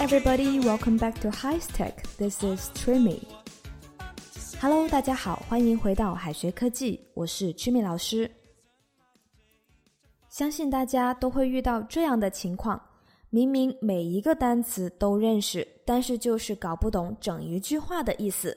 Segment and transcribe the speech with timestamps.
[0.00, 1.92] Everybody, welcome back to High Tech.
[2.16, 3.20] This is Trimmy.
[4.58, 8.30] Hello，大家好，欢迎回到海学科技，我是 Trimmy 老师。
[10.30, 12.80] 相信大家都会遇到这样的情况：
[13.28, 18.56] 明明每一个单词都认识，但是就是搞不懂整一句话的意思。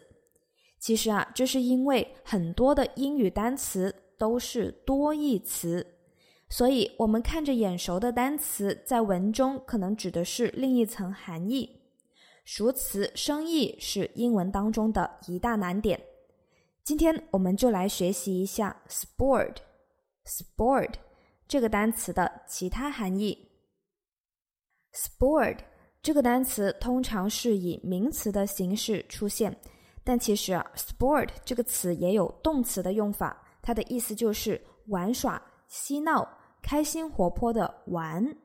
[0.80, 5.86] 其实啊，这是因为很多的英语单词都是多义词。
[6.56, 11.82] 所以，我们看着眼熟的单词，在文中可能指的是另一层含义。
[12.46, 16.00] 熟词生义是英文当中的一大难点。
[16.84, 20.94] 今天我们就来学习一下 “sport”（sport）
[21.48, 23.36] 这个单词的其他含义。
[24.94, 25.58] sport
[26.04, 29.60] 这个单词通常是以名词的形式出现，
[30.04, 36.42] 但其实啊，sport 这个词也有动词的用法，它的意思就是玩耍、嬉闹。
[36.64, 38.36] 开心活泼的玩，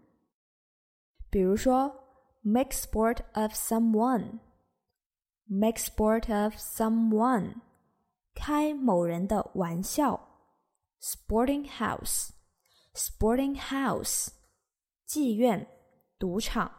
[1.30, 1.91] 比如说
[2.42, 7.55] make sport of someone，make sport of someone，
[8.34, 10.28] 开某人的玩笑
[11.00, 14.28] ；sporting house，sporting house，
[15.08, 15.66] 妓院、
[16.19, 16.70] 赌场。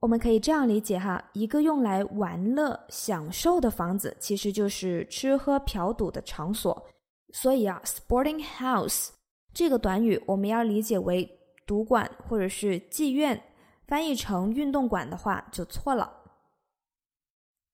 [0.00, 6.86] 我们可以这样理解哈，一个用来玩乐、享受的房子，其实就是吃喝嫖赌的场所。
[7.32, 9.08] 所以啊，sporting house。
[9.53, 13.41] 这个短语我们要理解为赌馆或者是妓院，
[13.87, 16.23] 翻译成运动馆的话就错了。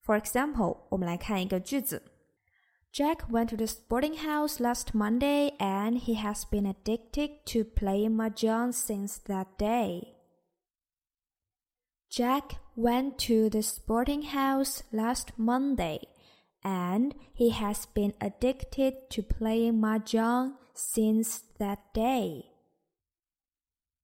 [0.04, 2.02] For example，我们来看一个句子：
[2.92, 8.72] Jack went to the sporting house last Monday and he has been addicted to playing mahjong
[8.72, 10.14] since that day.
[12.10, 16.00] Jack went to the sporting house last Monday
[16.62, 22.45] and he has been addicted to playing mahjong since that day。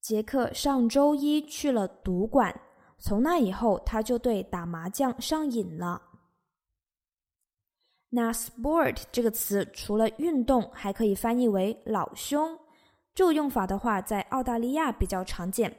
[0.02, 2.60] 杰克上周一去了赌馆，
[2.98, 6.02] 从那以后他就对打麻将上瘾了。
[8.10, 12.60] 那 sport 这个词除了运动，还可以翻译为老兄。
[13.16, 15.74] 这个用法的话，在澳大利亚比较常见。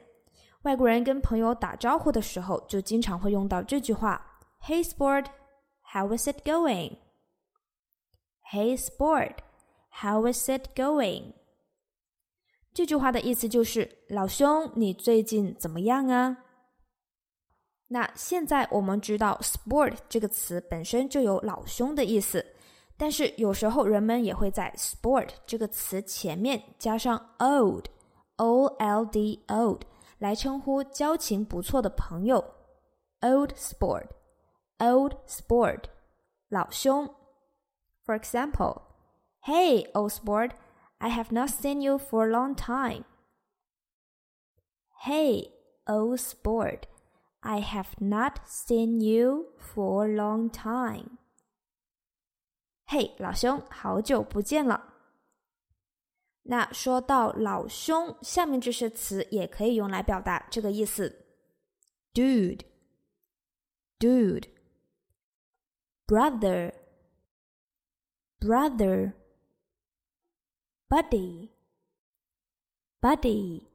[0.63, 5.27] 外国人跟朋友打招呼的时候，就经常会用到这句话：“Hey sport,
[5.93, 6.97] how is it going?
[8.51, 9.35] Hey sport.”
[10.01, 11.31] How is it going？
[12.73, 16.35] 这句话的意思就是老兄，你最近怎么样啊？
[17.87, 22.45] 那现在我们知道 “sport” 这个词本身就有老兄的意思，
[22.97, 29.83] 但是有时候人们也会在 “sport” 这个词前面加上 “old”（o l d）old
[30.17, 32.43] 来称呼交情不错的朋友
[33.21, 35.83] ，old sport，old sport，
[36.49, 37.09] 老兄。
[38.05, 38.81] For example。
[39.44, 40.54] Hey, old sport,
[40.98, 43.04] I have not seen you for a long time.
[45.04, 45.52] Hey,
[45.86, 46.86] old sport,
[47.40, 51.18] I have not seen you for a long time.
[52.84, 54.94] 嘿，老兄，好久不见了。
[56.42, 61.24] 那说到老兄，下面这些词也可以用来表达这个意思：
[62.12, 62.66] dude,
[63.98, 64.48] dude,
[66.06, 66.74] brother,
[68.38, 69.14] brother。
[70.88, 71.50] buddy,
[73.00, 73.68] buddy,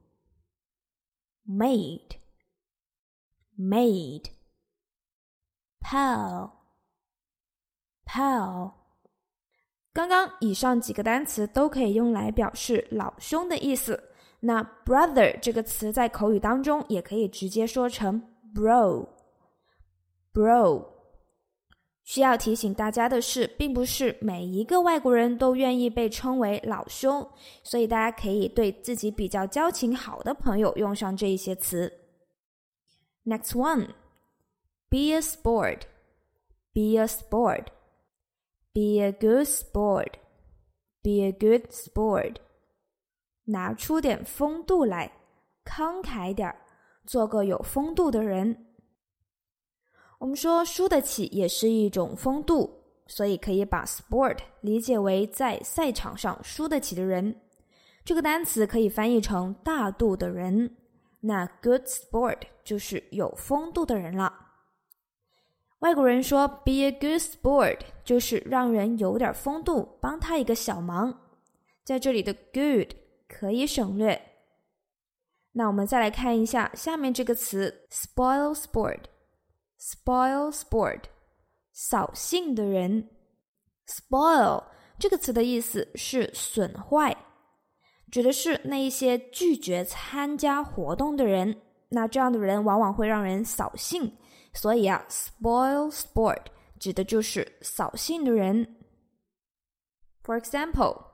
[1.46, 2.16] maid,
[3.58, 4.30] maid,
[5.80, 6.50] pal,
[8.04, 8.72] pal。
[9.92, 14.10] 刚刚以上几个单词都可以用来表示老兄的意思。
[14.40, 18.22] 那 brother 这个词在口语当中也可以直接说成
[18.54, 19.16] bro，bro。
[22.11, 27.25] 需要提醒大家的是，并不是每一个外国人都愿意被称为老兄，
[27.63, 31.89] 所以大家可以对自己比较交情好的朋友用上这一些词。
[33.23, 33.91] Next one,
[34.89, 35.83] be a sport,
[36.73, 37.67] be a sport,
[38.73, 40.15] be a good sport,
[41.01, 42.35] be a good sport，
[43.45, 45.09] 拿出点风度来，
[45.63, 46.57] 慷慨点儿，
[47.05, 48.70] 做个有风度的人。
[50.21, 52.69] 我们说输得起也是一种风度，
[53.07, 57.35] 所以可以把 sport 理解为在赛场上输得起的人。
[58.05, 60.77] 这个单词可以翻译成大度的人。
[61.21, 64.31] 那 good sport 就是有风度的人了。
[65.79, 71.19] 外国人说 be a good sport 就是让人有点风度，帮他一个小忙。
[71.83, 72.95] 在这里的 good
[73.27, 74.21] 可以省略。
[75.53, 78.99] 那我们再来看一下下面这个词 spoil sport。
[79.80, 81.04] spoil sport，
[81.72, 83.08] 扫兴的人。
[83.86, 84.64] spoil
[84.98, 87.16] 这个词的意思是损坏，
[88.10, 94.16] 指的是那一些拒绝参加活动的人， 那这样的人往往会让人扫兴。
[94.52, 96.46] 所以啊，spoil sport
[96.80, 98.76] 指的就是扫兴的人。
[100.24, 101.04] For example,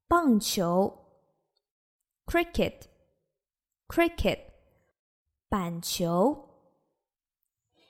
[0.08, 1.06] 棒球
[2.26, 4.40] ，cricket，cricket，
[5.48, 6.50] 板球，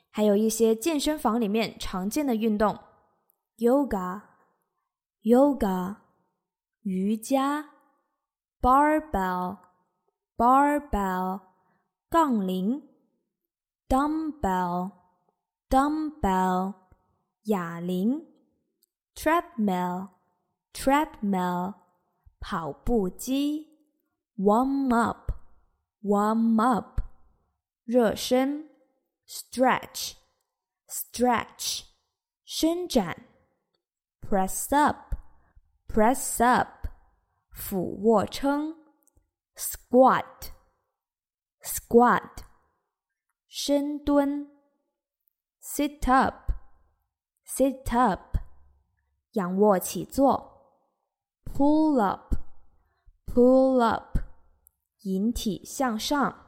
[0.08, 2.78] 还有一些健身房里面常见的运动
[3.58, 5.96] ，yoga，yoga，
[6.81, 7.69] 瑜伽，
[8.61, 11.41] barbell，barbell，
[12.09, 12.87] 杠铃，
[13.87, 16.73] dumbbell，dumbbell，
[17.43, 18.25] 哑铃，
[19.15, 21.75] treadmill，treadmill。
[22.39, 23.67] 跑步机，
[24.37, 27.01] warm up，warm up，
[27.83, 28.69] 热身，
[29.27, 31.85] stretch，stretch，
[32.45, 33.25] 伸展，
[34.21, 34.71] press
[35.91, 36.87] up，press up，
[37.51, 38.75] 俯卧撑，
[39.55, 40.51] squat，squat，
[43.47, 44.49] 深蹲，
[45.61, 48.37] sit up，sit up，
[49.33, 50.53] 仰卧起坐。
[51.45, 52.35] Pull up,
[53.25, 54.19] pull up，
[55.03, 56.45] 引体向上。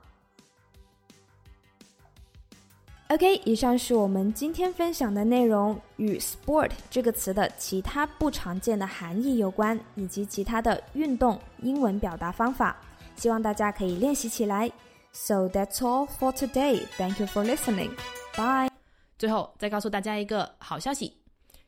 [3.09, 12.77] OK，以上是我们今天分享的内容，与 “sport” 这个词的其他不常见的含义有关，以及其他的运动英文表达方法。
[13.15, 14.73] 希望大家可以练习起来。
[15.13, 16.81] So that's all for today.
[16.97, 17.91] Thank you for listening.
[18.37, 18.71] Bye.
[19.19, 21.15] 最后再告诉大家一个好消息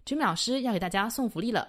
[0.06, 1.68] ，Jimmy 老师要给大家送福利了。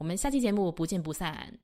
[0.00, 1.58] 我们下期节目不见不散。